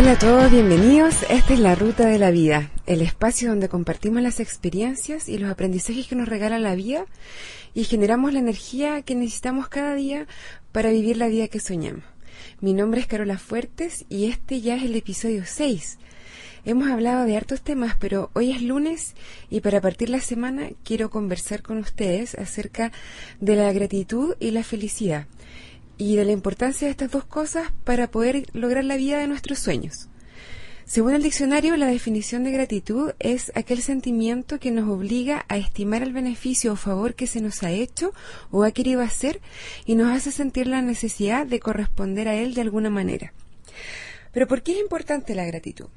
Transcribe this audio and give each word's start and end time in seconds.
Hola 0.00 0.12
a 0.12 0.18
todos, 0.18 0.50
bienvenidos. 0.50 1.26
Esta 1.28 1.52
es 1.52 1.60
la 1.60 1.74
Ruta 1.74 2.06
de 2.06 2.18
la 2.18 2.30
Vida, 2.30 2.70
el 2.86 3.02
espacio 3.02 3.50
donde 3.50 3.68
compartimos 3.68 4.22
las 4.22 4.40
experiencias 4.40 5.28
y 5.28 5.36
los 5.36 5.50
aprendizajes 5.50 6.06
que 6.06 6.16
nos 6.16 6.26
regala 6.26 6.58
la 6.58 6.74
vida 6.74 7.04
y 7.74 7.84
generamos 7.84 8.32
la 8.32 8.38
energía 8.38 9.02
que 9.02 9.14
necesitamos 9.14 9.68
cada 9.68 9.94
día 9.94 10.26
para 10.72 10.88
vivir 10.88 11.18
la 11.18 11.28
vida 11.28 11.48
que 11.48 11.60
soñamos. 11.60 12.02
Mi 12.62 12.72
nombre 12.72 13.02
es 13.02 13.08
Carola 13.08 13.36
Fuertes 13.36 14.06
y 14.08 14.24
este 14.30 14.62
ya 14.62 14.74
es 14.76 14.84
el 14.84 14.96
episodio 14.96 15.42
6. 15.44 15.98
Hemos 16.64 16.88
hablado 16.88 17.26
de 17.26 17.36
hartos 17.36 17.60
temas, 17.60 17.94
pero 18.00 18.30
hoy 18.32 18.52
es 18.52 18.62
lunes 18.62 19.14
y 19.50 19.60
para 19.60 19.82
partir 19.82 20.08
la 20.08 20.20
semana 20.20 20.70
quiero 20.82 21.10
conversar 21.10 21.60
con 21.60 21.76
ustedes 21.76 22.36
acerca 22.36 22.90
de 23.40 23.54
la 23.54 23.70
gratitud 23.74 24.34
y 24.40 24.52
la 24.52 24.64
felicidad 24.64 25.26
y 26.00 26.16
de 26.16 26.24
la 26.24 26.32
importancia 26.32 26.86
de 26.86 26.92
estas 26.92 27.10
dos 27.10 27.24
cosas 27.24 27.72
para 27.84 28.10
poder 28.10 28.46
lograr 28.54 28.84
la 28.84 28.96
vida 28.96 29.18
de 29.18 29.28
nuestros 29.28 29.58
sueños. 29.58 30.08
Según 30.86 31.14
el 31.14 31.22
diccionario, 31.22 31.76
la 31.76 31.86
definición 31.86 32.42
de 32.42 32.52
gratitud 32.52 33.12
es 33.18 33.52
aquel 33.54 33.82
sentimiento 33.82 34.58
que 34.58 34.70
nos 34.70 34.88
obliga 34.88 35.44
a 35.48 35.58
estimar 35.58 36.02
el 36.02 36.14
beneficio 36.14 36.72
o 36.72 36.76
favor 36.76 37.14
que 37.14 37.26
se 37.26 37.42
nos 37.42 37.62
ha 37.62 37.70
hecho 37.70 38.14
o 38.50 38.64
ha 38.64 38.72
querido 38.72 39.02
hacer 39.02 39.40
y 39.84 39.94
nos 39.94 40.10
hace 40.10 40.32
sentir 40.32 40.66
la 40.66 40.80
necesidad 40.80 41.46
de 41.46 41.60
corresponder 41.60 42.28
a 42.28 42.34
él 42.34 42.54
de 42.54 42.62
alguna 42.62 42.88
manera. 42.88 43.34
Pero 44.32 44.48
¿por 44.48 44.62
qué 44.62 44.72
es 44.72 44.80
importante 44.80 45.34
la 45.34 45.44
gratitud? 45.44 45.88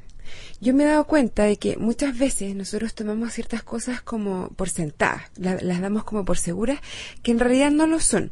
Yo 0.61 0.73
me 0.73 0.83
he 0.83 0.87
dado 0.87 1.05
cuenta 1.05 1.43
de 1.43 1.57
que 1.57 1.77
muchas 1.77 2.17
veces 2.17 2.55
nosotros 2.55 2.95
tomamos 2.95 3.33
ciertas 3.33 3.63
cosas 3.63 4.01
como 4.01 4.49
por 4.49 4.69
sentadas, 4.69 5.23
las 5.35 5.81
damos 5.81 6.03
como 6.03 6.25
por 6.25 6.37
seguras, 6.37 6.79
que 7.21 7.31
en 7.31 7.39
realidad 7.39 7.71
no 7.71 7.87
lo 7.87 7.99
son. 7.99 8.31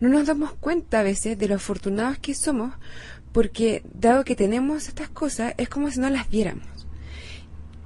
No 0.00 0.08
nos 0.08 0.26
damos 0.26 0.52
cuenta 0.54 1.00
a 1.00 1.04
veces 1.04 1.38
de 1.38 1.48
lo 1.48 1.54
afortunados 1.56 2.18
que 2.18 2.34
somos, 2.34 2.74
porque 3.32 3.82
dado 3.94 4.24
que 4.24 4.34
tenemos 4.34 4.88
estas 4.88 5.08
cosas, 5.08 5.54
es 5.56 5.68
como 5.68 5.90
si 5.90 6.00
no 6.00 6.10
las 6.10 6.28
viéramos. 6.28 6.66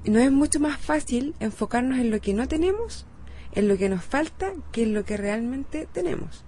¿No 0.05 0.19
es 0.19 0.31
mucho 0.31 0.59
más 0.59 0.79
fácil 0.79 1.35
enfocarnos 1.39 1.99
en 1.99 2.11
lo 2.11 2.19
que 2.19 2.33
no 2.33 2.47
tenemos, 2.47 3.05
en 3.53 3.67
lo 3.67 3.77
que 3.77 3.89
nos 3.89 4.03
falta, 4.03 4.53
que 4.71 4.83
en 4.83 4.93
lo 4.93 5.05
que 5.05 5.17
realmente 5.17 5.87
tenemos? 5.93 6.43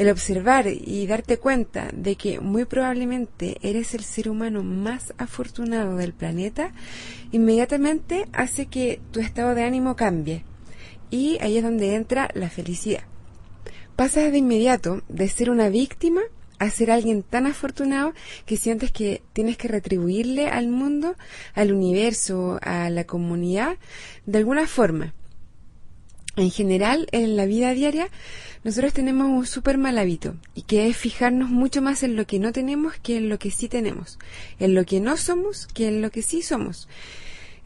El 0.00 0.08
observar 0.08 0.66
y 0.66 1.06
darte 1.06 1.36
cuenta 1.36 1.90
de 1.92 2.16
que 2.16 2.40
muy 2.40 2.64
probablemente 2.64 3.58
eres 3.60 3.92
el 3.92 4.02
ser 4.02 4.30
humano 4.30 4.62
más 4.62 5.12
afortunado 5.18 5.96
del 5.96 6.14
planeta, 6.14 6.72
inmediatamente 7.32 8.24
hace 8.32 8.64
que 8.64 8.98
tu 9.10 9.20
estado 9.20 9.54
de 9.54 9.64
ánimo 9.64 9.96
cambie. 9.96 10.42
Y 11.10 11.36
ahí 11.42 11.58
es 11.58 11.62
donde 11.62 11.96
entra 11.96 12.30
la 12.32 12.48
felicidad. 12.48 13.02
Pasas 13.94 14.32
de 14.32 14.38
inmediato 14.38 15.02
de 15.10 15.28
ser 15.28 15.50
una 15.50 15.68
víctima 15.68 16.22
a 16.58 16.70
ser 16.70 16.90
alguien 16.90 17.22
tan 17.22 17.46
afortunado 17.46 18.14
que 18.46 18.56
sientes 18.56 18.92
que 18.92 19.20
tienes 19.34 19.58
que 19.58 19.68
retribuirle 19.68 20.48
al 20.48 20.68
mundo, 20.68 21.14
al 21.52 21.74
universo, 21.74 22.58
a 22.62 22.88
la 22.88 23.04
comunidad, 23.04 23.76
de 24.24 24.38
alguna 24.38 24.66
forma. 24.66 25.12
En 26.40 26.50
general, 26.50 27.06
en 27.12 27.36
la 27.36 27.44
vida 27.44 27.74
diaria, 27.74 28.08
nosotros 28.64 28.94
tenemos 28.94 29.28
un 29.28 29.44
súper 29.44 29.76
mal 29.76 29.98
hábito 29.98 30.36
y 30.54 30.62
que 30.62 30.88
es 30.88 30.96
fijarnos 30.96 31.50
mucho 31.50 31.82
más 31.82 32.02
en 32.02 32.16
lo 32.16 32.26
que 32.26 32.38
no 32.38 32.50
tenemos 32.50 32.94
que 32.96 33.18
en 33.18 33.28
lo 33.28 33.38
que 33.38 33.50
sí 33.50 33.68
tenemos, 33.68 34.18
en 34.58 34.74
lo 34.74 34.86
que 34.86 35.00
no 35.00 35.18
somos 35.18 35.66
que 35.66 35.88
en 35.88 36.00
lo 36.00 36.10
que 36.10 36.22
sí 36.22 36.40
somos. 36.40 36.88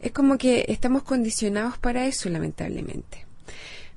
Es 0.01 0.11
como 0.11 0.37
que 0.37 0.65
estamos 0.67 1.03
condicionados 1.03 1.77
para 1.77 2.05
eso, 2.05 2.27
lamentablemente. 2.27 3.25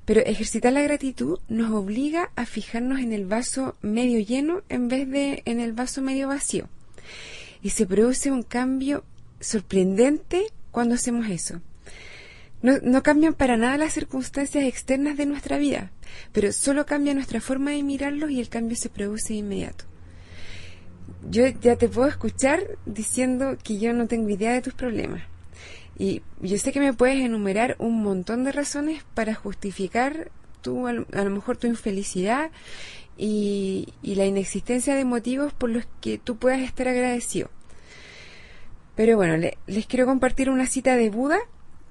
Pero 0.05 0.21
ejercitar 0.21 0.73
la 0.73 0.83
gratitud 0.83 1.41
nos 1.49 1.73
obliga 1.73 2.31
a 2.37 2.47
fijarnos 2.47 3.01
en 3.01 3.13
el 3.13 3.27
vaso 3.27 3.75
medio 3.83 4.21
lleno 4.21 4.63
en 4.69 4.87
vez 4.87 5.11
de 5.11 5.43
en 5.45 5.59
el 5.59 5.73
vaso 5.73 6.03
medio 6.03 6.29
vacío. 6.29 6.69
Y 7.65 7.71
se 7.71 7.85
produce 7.85 8.31
un 8.31 8.45
cambio 8.45 9.03
sorprendente 9.41 10.45
cuando 10.71 10.95
hacemos 10.95 11.27
eso. 11.27 11.61
No, 12.61 12.79
no, 12.83 13.03
cambian 13.05 13.35
para 13.35 13.57
nada 13.57 13.79
las 13.79 13.93
circunstancias 13.93 14.65
externas 14.65 15.17
de 15.17 15.27
nuestra 15.27 15.59
vida, 15.59 15.93
pero 16.33 16.53
solo 16.53 16.87
cambia 16.87 17.15
nuestra 17.15 17.41
forma 17.41 17.71
de 17.71 17.85
mirarlos 17.85 18.31
y 18.31 18.41
el 18.41 18.49
cambio 18.49 18.77
se 18.77 18.89
produce 18.89 19.35
de 19.35 19.41
inmediato. 19.41 19.85
Yo 21.31 21.47
ya 21.47 21.77
te 21.77 21.89
puedo 21.89 22.09
escuchar 22.09 22.61
diciendo 22.85 23.57
que 23.63 23.79
yo 23.79 23.93
no 23.93 24.09
tengo 24.09 24.29
idea 24.31 24.53
de 24.53 24.63
tus 24.63 24.75
problemas. 24.75 25.23
Y 25.99 26.23
yo 26.41 26.59
sé 26.59 26.73
que 26.73 26.81
me 26.81 26.93
puedes 26.93 27.19
enumerar 27.19 27.77
un 27.79 28.03
montón 28.03 28.45
de 28.45 28.53
razones 28.53 29.05
para 29.15 29.35
justificar 29.35 30.31
tu, 30.61 30.87
a 30.87 30.93
lo 30.93 31.31
mejor 31.31 31.57
tu 31.57 31.67
infelicidad 31.67 32.51
y, 33.17 33.93
y 34.03 34.15
la 34.15 34.27
inexistencia 34.27 34.95
de 34.95 35.05
motivos 35.05 35.53
por 35.53 35.71
los 35.71 35.85
que 36.01 36.19
tú 36.19 36.37
puedas 36.37 36.61
estar 36.61 36.89
agradecido. 36.89 37.51
Pero 38.97 39.17
bueno, 39.17 39.37
les 39.67 39.87
quiero 39.87 40.07
compartir 40.07 40.51
una 40.51 40.67
cita 40.67 40.97
de 40.97 41.11
Buda 41.11 41.39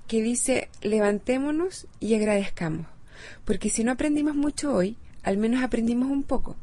que 0.08 0.22
dice 0.22 0.70
levantémonos 0.82 1.88
y 2.00 2.16
agradezcamos, 2.16 2.88
porque 3.46 3.70
si 3.70 3.84
no 3.84 3.92
aprendimos 3.92 4.36
mucho 4.36 4.74
hoy, 4.74 4.98
al 5.24 5.38
menos 5.38 5.64
aprendimos 5.64 6.10
un 6.10 6.24
poco. 6.24 6.56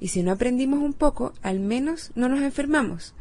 Y 0.00 0.08
si 0.08 0.22
no 0.22 0.32
aprendimos 0.32 0.80
un 0.80 0.94
poco, 0.94 1.34
al 1.42 1.60
menos 1.60 2.10
no 2.14 2.28
nos 2.28 2.40
enfermamos. 2.40 3.14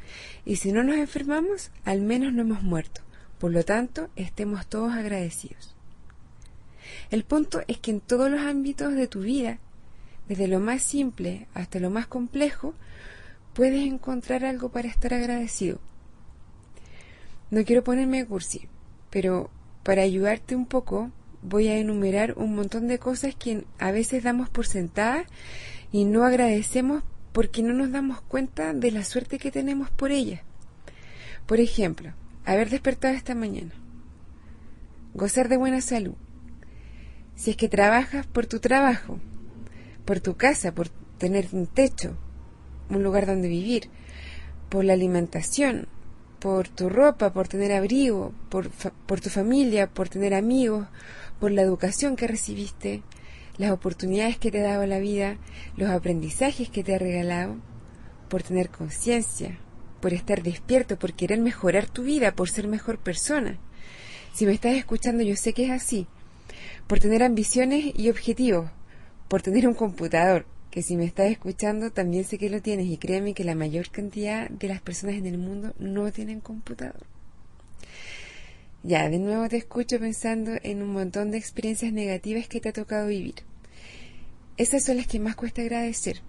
Y 0.46 0.56
si 0.56 0.72
no 0.72 0.84
nos 0.84 0.96
enfermamos, 0.96 1.72
al 1.84 2.02
menos 2.02 2.34
no 2.34 2.42
hemos 2.42 2.64
muerto. 2.64 3.02
Por 3.38 3.52
lo 3.52 3.64
tanto, 3.64 4.10
estemos 4.16 4.66
todos 4.66 4.94
agradecidos. 4.94 5.76
El 7.12 7.24
punto 7.24 7.62
es 7.68 7.80
que 7.80 7.92
en 7.92 8.00
todos 8.00 8.32
los 8.32 8.42
ámbitos 8.42 8.94
de 8.94 9.08
tu 9.08 9.22
vida, 9.22 9.60
desde 10.28 10.48
lo 10.48 10.60
más 10.60 10.82
simple 10.82 11.48
hasta 11.54 11.80
lo 11.80 11.90
más 11.90 12.08
complejo, 12.08 12.74
puedes 13.54 13.86
encontrar 13.86 14.46
algo 14.46 14.70
para 14.70 14.88
estar 14.88 15.14
agradecido. 15.14 15.80
No 17.52 17.66
quiero 17.66 17.84
ponerme 17.84 18.26
cursi, 18.26 18.68
pero 19.10 19.50
para 19.84 20.04
ayudarte 20.04 20.56
un 20.56 20.66
poco, 20.66 21.12
voy 21.42 21.68
a 21.68 21.78
enumerar 21.78 22.34
un 22.38 22.56
montón 22.56 22.88
de 22.88 23.00
cosas 23.00 23.36
que 23.36 23.64
a 23.78 23.92
veces 23.92 24.24
damos 24.24 24.50
por 24.50 24.66
sentadas 24.66 25.28
y 25.92 26.06
no 26.06 26.24
agradecemos 26.24 27.04
porque 27.32 27.64
no 27.64 27.74
nos 27.74 27.92
damos 27.92 28.22
cuenta 28.22 28.74
de 28.74 28.92
la 28.92 29.04
suerte 29.04 29.40
que 29.40 29.52
tenemos 29.52 29.90
por 29.90 30.12
ellas. 30.12 30.42
Por 31.46 31.60
ejemplo, 31.60 32.14
haber 32.46 32.70
despertado 32.70 33.14
esta 33.14 33.36
mañana, 33.36 33.72
gozar 35.14 35.50
de 35.50 35.58
buena 35.58 35.82
salud, 35.82 36.16
si 37.36 37.52
es 37.52 37.58
que 37.58 37.70
trabajas 37.70 38.28
por 38.28 38.46
tu 38.48 38.60
trabajo, 38.60 39.20
por 40.06 40.20
tu 40.20 40.36
casa, 40.36 40.74
por 40.74 40.90
tener 41.18 41.48
un 41.52 41.68
techo, 41.68 42.18
un 42.90 43.04
lugar 43.04 43.26
donde 43.26 43.48
vivir, 43.48 43.90
por 44.70 44.84
la 44.84 44.94
alimentación, 44.94 45.88
por 46.40 46.68
tu 46.70 46.90
ropa, 46.90 47.34
por 47.34 47.48
tener 47.48 47.72
abrigo, 47.72 48.34
por, 48.50 48.70
por 48.70 49.20
tu 49.22 49.30
familia, 49.30 49.88
por 49.88 50.10
tener 50.10 50.34
amigos, 50.34 50.88
por 51.40 51.52
la 51.52 51.62
educación 51.62 52.16
que 52.16 52.28
recibiste, 52.28 53.02
las 53.58 53.72
oportunidades 53.72 54.38
que 54.38 54.52
te 54.52 54.60
ha 54.60 54.72
dado 54.72 54.86
la 54.86 55.00
vida, 55.00 55.38
los 55.76 55.90
aprendizajes 55.90 56.70
que 56.70 56.84
te 56.84 56.96
ha 56.96 57.00
regalado, 57.00 57.58
por 58.30 58.44
tener 58.44 58.70
conciencia, 58.70 59.58
por 60.00 60.14
estar 60.14 60.44
despierto, 60.44 60.98
por 60.98 61.14
querer 61.14 61.40
mejorar 61.40 61.88
tu 61.88 62.04
vida, 62.04 62.34
por 62.34 62.50
ser 62.50 62.68
mejor 62.68 63.00
persona. 63.00 63.58
Si 64.34 64.46
me 64.46 64.54
estás 64.54 64.76
escuchando, 64.76 65.24
yo 65.24 65.36
sé 65.36 65.54
que 65.54 65.66
es 65.66 65.72
así. 65.72 66.08
Por 66.88 67.00
tener 67.00 67.24
ambiciones 67.24 67.94
y 67.96 68.10
objetivos, 68.10 68.70
por 69.28 69.42
tener 69.42 69.68
un 69.68 69.74
computador, 69.74 70.46
que 70.72 70.84
si 70.84 70.96
me 70.96 71.06
estás 71.06 71.32
escuchando 71.32 71.92
también 71.92 72.24
sé 72.24 72.38
que 72.38 72.50
lo 72.50 72.62
tienes 72.62 72.88
y 72.88 72.98
créeme 72.98 73.34
que 73.34 73.44
la 73.44 73.56
mayor 73.56 73.90
cantidad 73.90 74.50
de 74.50 74.68
las 74.68 74.82
personas 74.82 75.16
en 75.16 75.26
el 75.26 75.38
mundo 75.38 75.74
no 75.80 76.12
tienen 76.12 76.42
computador. 76.42 77.06
Ya, 78.84 79.10
de 79.10 79.20
nuevo 79.20 79.50
te 79.50 79.58
escucho 79.58 80.00
pensando 80.00 80.52
en 80.64 80.82
un 80.82 80.94
montón 80.94 81.32
de 81.32 81.38
experiencias 81.38 81.92
negativas 81.92 82.48
que 82.48 82.62
te 82.62 82.70
ha 82.70 82.74
tocado 82.74 83.08
vivir. 83.08 83.36
Esas 84.58 84.86
son 84.86 84.98
las 84.98 85.08
que 85.08 85.20
más 85.20 85.36
cuesta 85.36 85.62
agradecer, 85.62 86.22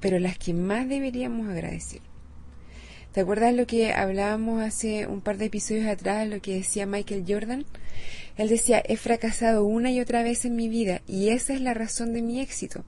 pero 0.00 0.18
las 0.18 0.38
que 0.38 0.54
más 0.54 0.88
deberíamos 0.88 1.48
agradecer. 1.48 2.00
¿Te 3.12 3.20
acuerdas 3.20 3.54
lo 3.54 3.64
que 3.66 3.92
hablábamos 3.92 4.60
hace 4.60 5.06
un 5.06 5.20
par 5.20 5.38
de 5.38 5.44
episodios 5.44 5.86
atrás, 5.86 6.26
lo 6.26 6.42
que 6.42 6.54
decía 6.54 6.84
Michael 6.84 7.24
Jordan? 7.28 7.64
Él 8.36 8.48
decía, 8.48 8.82
he 8.84 8.96
fracasado 8.96 9.64
una 9.64 9.92
y 9.92 10.00
otra 10.00 10.24
vez 10.24 10.44
en 10.44 10.56
mi 10.56 10.68
vida 10.68 11.00
y 11.06 11.28
esa 11.28 11.54
es 11.54 11.60
la 11.60 11.74
razón 11.74 12.12
de 12.12 12.22
mi 12.22 12.40
éxito. 12.40 12.84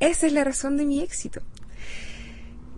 Esa 0.00 0.26
es 0.28 0.32
la 0.32 0.44
razón 0.44 0.76
de 0.76 0.84
mi 0.84 1.00
éxito. 1.00 1.40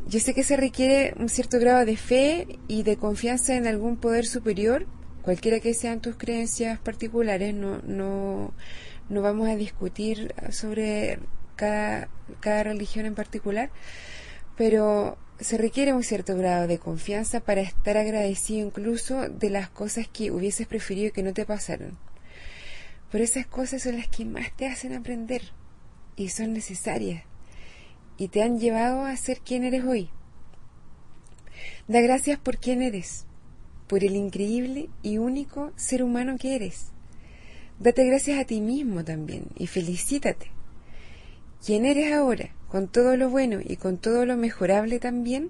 Yo 0.08 0.20
sé 0.20 0.34
que 0.34 0.42
se 0.42 0.56
requiere 0.56 1.14
un 1.18 1.28
cierto 1.28 1.58
grado 1.58 1.84
de 1.84 1.96
fe 1.96 2.58
y 2.66 2.82
de 2.82 2.96
confianza 2.96 3.54
en 3.54 3.66
algún 3.66 3.96
poder 3.96 4.26
superior, 4.26 4.86
cualquiera 5.22 5.60
que 5.60 5.74
sean 5.74 6.00
tus 6.00 6.16
creencias 6.16 6.78
particulares, 6.78 7.54
no, 7.54 7.80
no, 7.82 8.54
no 9.10 9.22
vamos 9.22 9.48
a 9.48 9.56
discutir 9.56 10.34
sobre 10.50 11.18
cada, 11.56 12.08
cada 12.40 12.64
religión 12.64 13.04
en 13.04 13.14
particular, 13.14 13.70
pero 14.56 15.18
se 15.38 15.58
requiere 15.58 15.92
un 15.92 16.02
cierto 16.02 16.36
grado 16.36 16.66
de 16.66 16.78
confianza 16.78 17.40
para 17.40 17.60
estar 17.60 17.98
agradecido 17.98 18.66
incluso 18.66 19.28
de 19.28 19.50
las 19.50 19.68
cosas 19.68 20.08
que 20.08 20.30
hubieses 20.30 20.66
preferido 20.66 21.12
que 21.12 21.22
no 21.22 21.34
te 21.34 21.44
pasaron. 21.44 21.98
Pero 23.12 23.22
esas 23.22 23.46
cosas 23.46 23.82
son 23.82 23.98
las 23.98 24.08
que 24.08 24.24
más 24.24 24.50
te 24.56 24.66
hacen 24.66 24.94
aprender 24.94 25.42
y 26.20 26.28
son 26.28 26.52
necesarias 26.52 27.24
y 28.18 28.28
te 28.28 28.42
han 28.42 28.60
llevado 28.60 29.06
a 29.06 29.16
ser 29.16 29.40
quien 29.40 29.64
eres 29.64 29.84
hoy. 29.84 30.10
Da 31.88 32.02
gracias 32.02 32.38
por 32.38 32.58
quién 32.58 32.82
eres, 32.82 33.24
por 33.86 34.04
el 34.04 34.14
increíble 34.14 34.90
y 35.02 35.16
único 35.16 35.72
ser 35.76 36.02
humano 36.02 36.36
que 36.38 36.54
eres. 36.54 36.88
Date 37.78 38.04
gracias 38.04 38.38
a 38.38 38.44
ti 38.44 38.60
mismo 38.60 39.02
también 39.02 39.46
y 39.56 39.66
felicítate. 39.66 40.50
¿Quién 41.64 41.86
eres 41.86 42.12
ahora, 42.12 42.50
con 42.68 42.88
todo 42.88 43.16
lo 43.16 43.30
bueno 43.30 43.60
y 43.64 43.76
con 43.76 43.96
todo 43.96 44.26
lo 44.26 44.36
mejorable 44.36 44.98
también? 44.98 45.48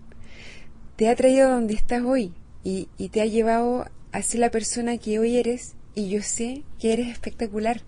Te 0.95 1.09
ha 1.09 1.17
traído 1.17 1.51
donde 1.51 1.75
estás 1.75 2.05
hoy 2.05 2.33
y, 2.63 2.89
y 2.97 3.09
te 3.09 3.21
ha 3.21 3.27
llevado 3.27 3.87
a 4.13 4.23
ser 4.23 4.39
la 4.39 4.53
persona 4.53 4.99
que 4.99 5.19
hoy 5.19 5.37
eres 5.37 5.75
y 5.97 6.11
yo 6.11 6.23
sé 6.23 6.63
que 6.79 6.93
eres 6.93 7.09
espectacular. 7.09 7.83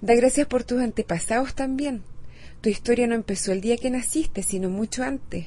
Da 0.00 0.14
gracias 0.14 0.46
por 0.46 0.64
tus 0.64 0.80
antepasados 0.80 1.54
también. 1.54 2.02
Tu 2.60 2.68
historia 2.68 3.06
no 3.06 3.14
empezó 3.14 3.52
el 3.52 3.60
día 3.60 3.76
que 3.76 3.90
naciste, 3.90 4.42
sino 4.42 4.70
mucho 4.70 5.02
antes. 5.02 5.46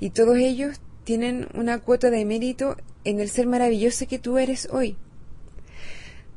Y 0.00 0.10
todos 0.10 0.36
ellos 0.38 0.80
tienen 1.04 1.46
una 1.54 1.78
cuota 1.78 2.10
de 2.10 2.24
mérito 2.24 2.76
en 3.04 3.20
el 3.20 3.28
ser 3.28 3.46
maravilloso 3.46 4.06
que 4.06 4.18
tú 4.18 4.38
eres 4.38 4.68
hoy. 4.70 4.96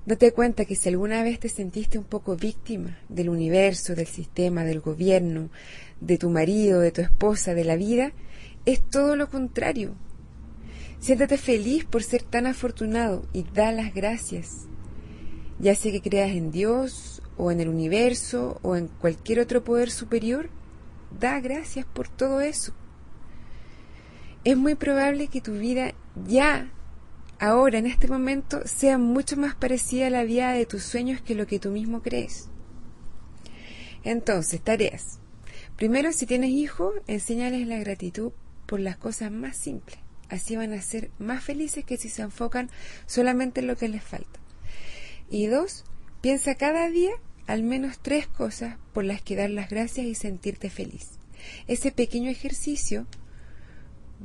Date 0.06 0.32
cuenta 0.32 0.66
que 0.66 0.76
si 0.76 0.90
alguna 0.90 1.24
vez 1.24 1.40
te 1.40 1.50
sentiste 1.50 1.98
un 1.98 2.04
poco 2.04 2.36
víctima 2.36 2.98
del 3.10 3.30
universo, 3.30 3.96
del 3.96 4.08
sistema, 4.08 4.64
del 4.64 4.80
gobierno, 4.80 5.50
de 6.02 6.18
tu 6.18 6.30
marido, 6.30 6.80
de 6.80 6.92
tu 6.92 7.02
esposa, 7.02 7.54
de 7.54 7.64
la 7.64 7.76
vida, 7.76 8.12
es 8.66 8.82
todo 8.90 9.16
lo 9.16 9.30
contrario. 9.30 9.96
Siéntate 11.00 11.38
feliz 11.38 11.86
por 11.86 12.04
ser 12.04 12.24
tan 12.24 12.48
afortunado 12.48 13.26
y 13.34 13.44
da 13.44 13.72
las 13.72 13.94
gracias. 13.94 14.68
Ya 15.60 15.76
sea 15.76 15.92
que 15.92 16.02
creas 16.02 16.32
en 16.32 16.52
Dios 16.52 17.19
o 17.40 17.50
en 17.50 17.60
el 17.60 17.70
universo 17.70 18.60
o 18.62 18.76
en 18.76 18.88
cualquier 18.88 19.40
otro 19.40 19.64
poder 19.64 19.90
superior, 19.90 20.52
da 21.20 21.40
gracias 21.40 21.88
por 21.88 22.08
todo 22.08 22.42
eso 22.42 22.74
es 24.44 24.58
muy 24.58 24.76
probable 24.76 25.28
que 25.28 25.42
tu 25.42 25.54
vida 25.54 25.94
ya, 26.28 26.72
ahora, 27.40 27.78
en 27.78 27.86
este 27.86 28.08
momento, 28.08 28.62
sea 28.66 28.98
mucho 28.98 29.38
más 29.38 29.56
parecida 29.56 30.08
a 30.08 30.12
la 30.12 30.24
vida 30.24 30.52
de 30.54 30.66
tus 30.66 30.84
sueños 30.84 31.22
que 31.22 31.36
lo 31.36 31.48
que 31.48 31.60
tú 31.60 31.72
mismo 31.72 32.02
crees. 32.02 32.50
Entonces, 34.04 34.62
tareas. 34.62 35.20
Primero, 35.76 36.12
si 36.14 36.26
tienes 36.26 36.52
hijos, 36.52 36.94
enséñales 37.08 37.68
la 37.68 37.80
gratitud 37.80 38.32
por 38.66 38.80
las 38.80 38.98
cosas 38.98 39.32
más 39.32 39.58
simples. 39.58 40.00
Así 40.30 40.56
van 40.56 40.74
a 40.74 40.82
ser 40.82 41.12
más 41.18 41.44
felices 41.44 41.84
que 41.86 41.98
si 41.98 42.08
se 42.08 42.22
enfocan 42.22 42.70
solamente 43.08 43.62
en 43.62 43.68
lo 43.68 43.76
que 43.76 43.90
les 43.90 44.04
falta. 44.04 44.40
Y 45.30 45.48
dos, 45.48 45.86
piensa 46.22 46.56
cada 46.56 46.90
día 46.90 47.12
al 47.50 47.64
menos 47.64 47.98
tres 47.98 48.28
cosas 48.28 48.78
por 48.94 49.04
las 49.04 49.24
que 49.24 49.36
dar 49.36 49.50
las 49.50 49.72
gracias 49.72 50.06
y 50.06 50.14
sentirte 50.14 50.70
feliz. 50.70 51.10
Ese 51.68 51.92
pequeño 51.92 52.30
ejercicio 52.30 53.08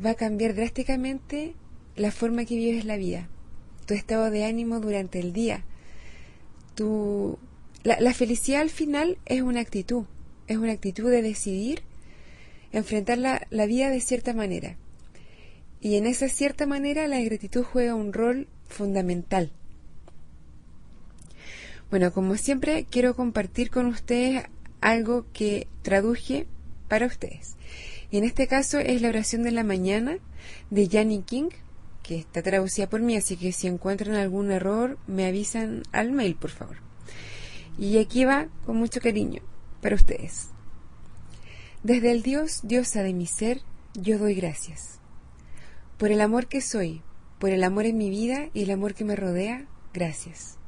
va 0.04 0.10
a 0.10 0.14
cambiar 0.14 0.54
drásticamente 0.54 1.54
la 1.96 2.10
forma 2.10 2.44
que 2.44 2.56
vives 2.56 2.84
la 2.84 2.98
vida, 2.98 3.30
tu 3.86 3.94
estado 3.94 4.30
de 4.30 4.44
ánimo 4.44 4.78
durante 4.78 5.20
el 5.20 5.32
día. 5.32 5.64
Tu, 6.74 7.38
la, 7.82 8.12
felicidad 8.12 8.60
al 8.60 8.68
final 8.68 9.16
es 9.24 9.40
una 9.40 9.60
actitud, 9.60 10.04
es 10.46 10.58
una 10.58 10.72
actitud 10.72 11.10
de 11.10 11.22
decidir 11.22 11.80
enfrentar 12.72 13.16
la, 13.16 13.46
la 13.48 13.64
vida 13.64 13.88
de 13.88 14.02
cierta 14.02 14.34
manera. 14.34 14.76
Y 15.80 15.96
en 15.96 16.04
esa 16.04 16.28
cierta 16.28 16.66
manera 16.66 17.08
la 17.08 17.20
gratitud 17.20 17.64
juega 17.64 17.94
un 17.94 18.12
rol 18.12 18.48
fundamental. 18.68 19.50
Bueno, 21.94 22.12
como 22.12 22.36
siempre, 22.36 22.86
quiero 22.90 23.14
compartir 23.14 23.70
con 23.70 23.86
ustedes 23.86 24.46
algo 24.80 25.26
que 25.32 25.68
traduje 25.82 26.48
para 26.88 27.06
ustedes. 27.06 27.54
Y 28.10 28.18
en 28.18 28.24
este 28.24 28.48
caso 28.48 28.80
es 28.80 29.00
la 29.00 29.10
oración 29.10 29.44
de 29.44 29.52
la 29.52 29.62
mañana 29.62 30.18
de 30.70 30.88
Janny 30.88 31.22
King, 31.22 31.50
que 32.02 32.18
está 32.18 32.42
traducida 32.42 32.90
por 32.90 33.00
mí, 33.00 33.16
así 33.16 33.36
que 33.36 33.52
si 33.52 33.68
encuentran 33.68 34.16
algún 34.16 34.50
error, 34.50 34.98
me 35.06 35.24
avisan 35.24 35.84
al 35.92 36.10
mail, 36.10 36.34
por 36.34 36.50
favor. 36.50 36.78
Y 37.78 37.98
aquí 37.98 38.24
va 38.24 38.48
con 38.66 38.76
mucho 38.76 39.00
cariño 39.00 39.40
para 39.80 39.94
ustedes. 39.94 40.48
Desde 41.84 42.10
el 42.10 42.22
Dios, 42.22 42.62
diosa 42.64 43.04
de 43.04 43.12
mi 43.12 43.28
ser, 43.28 43.60
yo 43.94 44.18
doy 44.18 44.34
gracias. 44.34 44.98
Por 45.96 46.10
el 46.10 46.22
amor 46.22 46.48
que 46.48 46.60
soy, 46.60 47.02
por 47.38 47.50
el 47.50 47.62
amor 47.62 47.86
en 47.86 47.98
mi 47.98 48.10
vida 48.10 48.48
y 48.52 48.64
el 48.64 48.72
amor 48.72 48.94
que 48.94 49.04
me 49.04 49.14
rodea, 49.14 49.68
gracias. 49.92 50.58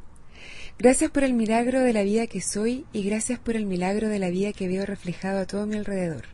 Gracias 0.79 1.11
por 1.11 1.25
el 1.25 1.33
milagro 1.33 1.81
de 1.81 1.95
la 1.95 2.03
vida 2.03 2.27
que 2.27 2.43
soy 2.43 2.85
y 2.93 3.03
gracias 3.03 3.39
por 3.39 3.57
el 3.57 3.65
milagro 3.65 4.11
de 4.11 4.19
la 4.19 4.29
vida 4.29 4.53
que 4.53 4.69
veo 4.69 4.85
reflejado 4.85 5.41
a 5.41 5.47
todo 5.47 5.67
mi 5.67 5.77
alrededor. 5.77 6.25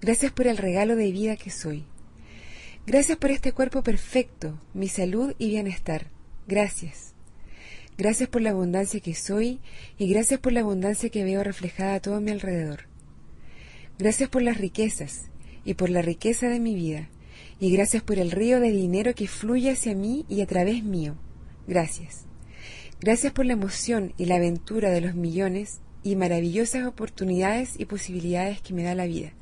Gracias 0.00 0.30
por 0.30 0.46
el 0.46 0.56
regalo 0.56 0.94
de 0.94 1.10
vida 1.10 1.36
que 1.36 1.50
soy. 1.50 1.84
Gracias 2.86 3.18
por 3.18 3.32
este 3.32 3.52
cuerpo 3.52 3.82
perfecto, 3.82 4.60
mi 4.74 4.86
salud 4.86 5.34
y 5.38 5.48
bienestar. 5.48 6.06
Gracias. 6.46 7.14
Gracias 7.98 8.28
por 8.28 8.42
la 8.42 8.50
abundancia 8.50 9.00
que 9.00 9.14
soy 9.14 9.60
y 9.98 10.08
gracias 10.08 10.38
por 10.38 10.52
la 10.52 10.60
abundancia 10.60 11.10
que 11.10 11.24
veo 11.24 11.42
reflejada 11.42 11.94
a 11.94 12.00
todo 12.00 12.20
mi 12.20 12.30
alrededor. 12.30 12.86
Gracias 13.98 14.28
por 14.28 14.42
las 14.42 14.56
riquezas 14.56 15.30
y 15.64 15.74
por 15.74 15.90
la 15.90 16.00
riqueza 16.00 16.48
de 16.48 16.60
mi 16.60 16.76
vida. 16.76 17.08
Y 17.58 17.72
gracias 17.72 18.04
por 18.04 18.20
el 18.20 18.30
río 18.30 18.60
de 18.60 18.70
dinero 18.70 19.16
que 19.16 19.26
fluye 19.26 19.72
hacia 19.72 19.96
mí 19.96 20.24
y 20.28 20.42
a 20.42 20.46
través 20.46 20.84
mío. 20.84 21.16
Gracias. 21.66 22.29
Gracias 23.00 23.32
por 23.32 23.46
la 23.46 23.54
emoción 23.54 24.12
y 24.18 24.26
la 24.26 24.36
aventura 24.36 24.90
de 24.90 25.00
los 25.00 25.14
millones 25.14 25.80
y 26.02 26.16
maravillosas 26.16 26.86
oportunidades 26.86 27.80
y 27.80 27.86
posibilidades 27.86 28.60
que 28.60 28.74
me 28.74 28.82
da 28.82 28.94
la 28.94 29.06
vida. 29.06 29.32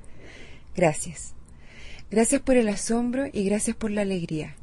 Gracias. 0.76 1.34
Gracias 2.08 2.40
por 2.40 2.56
el 2.56 2.68
asombro 2.68 3.26
y 3.32 3.44
gracias 3.44 3.74
por 3.74 3.90
la 3.90 4.02
alegría. 4.02 4.54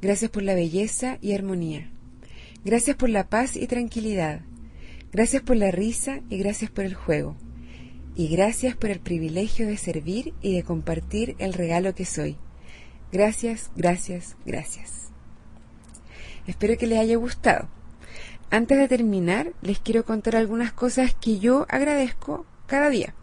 Gracias 0.00 0.30
por 0.30 0.42
la 0.42 0.54
belleza 0.54 1.18
y 1.20 1.34
armonía. 1.34 1.90
Gracias 2.64 2.96
por 2.96 3.10
la 3.10 3.28
paz 3.28 3.54
y 3.54 3.66
tranquilidad. 3.66 4.40
Gracias 5.12 5.42
por 5.42 5.56
la 5.56 5.70
risa 5.70 6.20
y 6.30 6.38
gracias 6.38 6.70
por 6.70 6.86
el 6.86 6.94
juego. 6.94 7.36
Y 8.16 8.28
gracias 8.28 8.74
por 8.76 8.88
el 8.88 9.00
privilegio 9.00 9.66
de 9.66 9.76
servir 9.76 10.32
y 10.40 10.54
de 10.54 10.62
compartir 10.62 11.36
el 11.38 11.52
regalo 11.52 11.94
que 11.94 12.06
soy. 12.06 12.38
Gracias, 13.12 13.70
gracias, 13.76 14.36
gracias. 14.46 15.10
Espero 16.46 16.78
que 16.78 16.86
les 16.86 16.98
haya 16.98 17.16
gustado. 17.16 17.68
Antes 18.52 18.76
de 18.76 18.86
terminar, 18.86 19.54
les 19.62 19.78
quiero 19.78 20.04
contar 20.04 20.36
algunas 20.36 20.74
cosas 20.74 21.14
que 21.18 21.38
yo 21.38 21.64
agradezco 21.70 22.44
cada 22.66 22.90
día. 22.90 23.14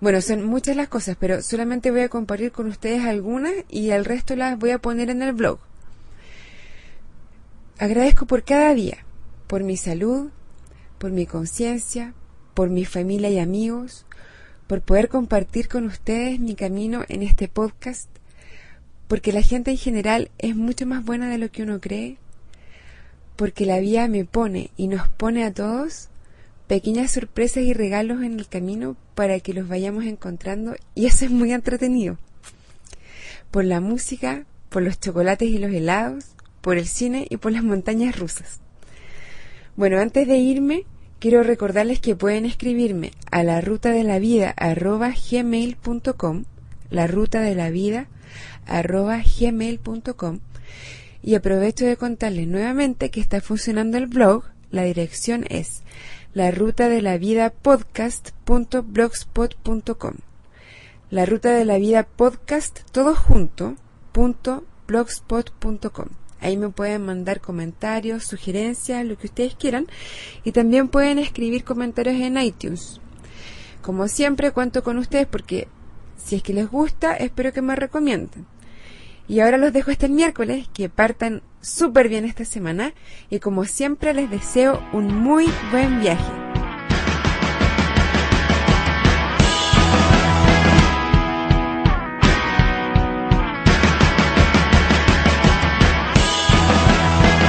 Bueno, 0.00 0.20
son 0.20 0.44
muchas 0.44 0.76
las 0.76 0.86
cosas, 0.86 1.16
pero 1.18 1.42
solamente 1.42 1.90
voy 1.90 2.02
a 2.02 2.08
compartir 2.08 2.52
con 2.52 2.68
ustedes 2.68 3.04
algunas 3.04 3.52
y 3.68 3.90
el 3.90 4.04
resto 4.04 4.36
las 4.36 4.56
voy 4.56 4.70
a 4.70 4.78
poner 4.78 5.10
en 5.10 5.22
el 5.22 5.32
blog. 5.32 5.58
Agradezco 7.80 8.26
por 8.26 8.44
cada 8.44 8.72
día, 8.72 8.98
por 9.48 9.64
mi 9.64 9.76
salud, 9.76 10.30
por 10.98 11.10
mi 11.10 11.26
conciencia, 11.26 12.14
por 12.54 12.70
mi 12.70 12.84
familia 12.84 13.30
y 13.30 13.40
amigos, 13.40 14.06
por 14.68 14.80
poder 14.80 15.08
compartir 15.08 15.66
con 15.66 15.86
ustedes 15.86 16.38
mi 16.38 16.54
camino 16.54 17.04
en 17.08 17.24
este 17.24 17.48
podcast, 17.48 18.08
porque 19.08 19.32
la 19.32 19.42
gente 19.42 19.72
en 19.72 19.76
general 19.76 20.30
es 20.38 20.54
mucho 20.54 20.86
más 20.86 21.04
buena 21.04 21.28
de 21.28 21.38
lo 21.38 21.50
que 21.50 21.64
uno 21.64 21.80
cree, 21.80 22.18
porque 23.36 23.66
la 23.66 23.78
vida 23.78 24.08
me 24.08 24.24
pone 24.24 24.70
y 24.76 24.88
nos 24.88 25.08
pone 25.08 25.44
a 25.44 25.52
todos 25.52 26.08
pequeñas 26.66 27.12
sorpresas 27.12 27.62
y 27.62 27.72
regalos 27.72 28.22
en 28.22 28.38
el 28.38 28.48
camino 28.48 28.96
para 29.14 29.38
que 29.40 29.54
los 29.54 29.68
vayamos 29.68 30.04
encontrando 30.04 30.74
y 30.94 31.06
eso 31.06 31.24
es 31.24 31.30
muy 31.30 31.52
entretenido. 31.52 32.18
Por 33.50 33.64
la 33.64 33.80
música, 33.80 34.44
por 34.68 34.82
los 34.82 34.98
chocolates 34.98 35.48
y 35.48 35.58
los 35.58 35.72
helados, 35.72 36.24
por 36.60 36.78
el 36.78 36.86
cine 36.86 37.26
y 37.30 37.36
por 37.36 37.52
las 37.52 37.62
montañas 37.62 38.18
rusas. 38.18 38.60
Bueno, 39.76 40.00
antes 40.00 40.26
de 40.26 40.38
irme, 40.38 40.84
quiero 41.20 41.42
recordarles 41.42 42.00
que 42.00 42.16
pueden 42.16 42.46
escribirme 42.46 43.12
a 43.30 43.42
la 43.42 43.60
ruta 43.60 43.90
de 43.90 44.02
la 44.02 44.18
vida 44.18 44.52
arroba 44.56 45.12
gmail.com, 45.30 46.44
la 46.90 47.06
ruta 47.06 47.40
de 47.40 47.54
la 47.54 47.70
vida 47.70 48.08
arroba 48.66 49.22
gmail.com 49.22 50.40
y 51.26 51.34
aprovecho 51.34 51.84
de 51.84 51.98
contarles 51.98 52.46
nuevamente 52.46 53.10
que 53.10 53.20
está 53.20 53.42
funcionando 53.42 53.98
el 53.98 54.06
blog. 54.06 54.44
La 54.70 54.84
dirección 54.84 55.44
es 55.48 55.82
la 56.32 56.52
ruta 56.52 56.88
de 56.88 57.02
la 57.02 57.18
vida 57.18 57.50
podcast.blogspot.com. 57.50 60.14
La 61.10 61.26
ruta 61.26 61.50
de 61.50 61.64
la 61.64 61.78
vida 61.78 62.04
podcast 62.04 62.78
todo 62.92 63.16
junto. 63.16 63.74
Ahí 66.40 66.56
me 66.56 66.68
pueden 66.68 67.04
mandar 67.04 67.40
comentarios, 67.40 68.22
sugerencias, 68.24 69.04
lo 69.04 69.18
que 69.18 69.26
ustedes 69.26 69.56
quieran 69.56 69.88
y 70.44 70.52
también 70.52 70.86
pueden 70.86 71.18
escribir 71.18 71.64
comentarios 71.64 72.20
en 72.20 72.38
iTunes. 72.38 73.00
Como 73.82 74.06
siempre 74.06 74.52
cuento 74.52 74.84
con 74.84 74.96
ustedes 74.96 75.26
porque 75.26 75.66
si 76.16 76.36
es 76.36 76.44
que 76.44 76.54
les 76.54 76.70
gusta, 76.70 77.16
espero 77.16 77.52
que 77.52 77.62
me 77.62 77.74
recomienden. 77.74 78.46
Y 79.28 79.40
ahora 79.40 79.58
los 79.58 79.72
dejo 79.72 79.90
el 80.06 80.12
miércoles, 80.12 80.68
que 80.72 80.88
partan 80.88 81.42
súper 81.60 82.08
bien 82.08 82.24
esta 82.24 82.44
semana 82.44 82.94
y 83.28 83.40
como 83.40 83.64
siempre 83.64 84.14
les 84.14 84.30
deseo 84.30 84.80
un 84.92 85.06
muy 85.14 85.46
buen 85.72 86.00
viaje. 86.00 86.45